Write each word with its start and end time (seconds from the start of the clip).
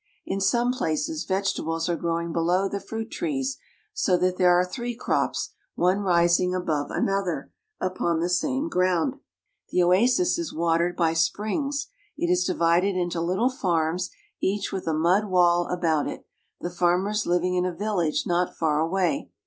In 0.25 0.41
some 0.41 0.71
places 0.71 1.25
vegetables 1.25 1.87
are 1.87 1.95
growing 1.95 2.33
below 2.33 2.67
the 2.67 2.79
fruit 2.79 3.11
trees, 3.11 3.59
so 3.93 4.17
that 4.17 4.37
there 4.37 4.57
are 4.59 4.65
three 4.65 4.95
crops, 4.95 5.51
one 5.75 5.99
rising 5.99 6.55
above 6.55 6.89
another, 6.89 7.51
upon 7.79 8.19
the 8.19 8.27
same 8.27 8.67
ground. 8.67 9.19
The 9.69 9.83
oasis 9.83 10.39
is 10.39 10.51
watered 10.55 10.97
by 10.97 11.13
springs; 11.13 11.85
it 12.17 12.31
is 12.31 12.45
divided 12.45 12.95
into 12.95 13.21
little 13.21 13.51
farms, 13.51 14.09
each 14.41 14.71
with 14.71 14.87
a 14.87 14.93
mud 14.95 15.25
wall 15.25 15.67
about 15.67 16.07
it, 16.07 16.25
the 16.59 16.71
farmers 16.71 17.27
living 17.27 17.53
in 17.53 17.65
"Biskra 17.65 17.67
ilself 17.67 17.71
is 17.71 17.75
dellghltully 17.75 17.75
green." 17.75 17.75
a 17.75 17.91
village 17.91 18.23
not 18.25 18.55
far 18.57 18.79
away. 18.79 19.29